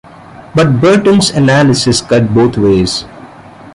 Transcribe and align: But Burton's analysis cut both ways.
But 0.55 0.81
Burton's 0.81 1.29
analysis 1.29 2.01
cut 2.01 2.33
both 2.33 2.57
ways. 2.57 3.05